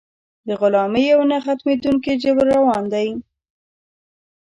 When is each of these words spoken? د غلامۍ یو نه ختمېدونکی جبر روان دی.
د 0.47 0.49
غلامۍ 0.59 1.05
یو 1.13 1.21
نه 1.31 1.37
ختمېدونکی 1.45 2.13
جبر 2.23 2.45
روان 2.53 2.83
دی. 2.93 3.09